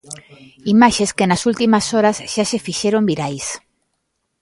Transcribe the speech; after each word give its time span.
Imaxes 0.73 1.09
que 1.17 1.29
nas 1.29 1.41
últimas 1.51 1.85
horas 1.93 2.17
xa 2.33 2.43
se 2.51 2.63
fixeron 2.65 3.03
virais. 3.11 3.45